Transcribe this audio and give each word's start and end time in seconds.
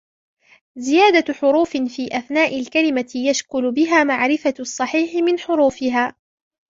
زِيَادَةُ 0.75 1.33
حُرُوفٍ 1.33 1.77
فِي 1.77 2.17
أَثْنَاءِ 2.17 2.59
الْكَلِمَةِ 2.59 3.11
يَشْكُلُ 3.15 3.71
بِهَا 3.71 4.03
مَعْرِفَةُ 4.03 4.53
الصَّحِيحِ 4.59 5.15
مِنْ 5.15 5.39
حُرُوفِهَا 5.39 6.15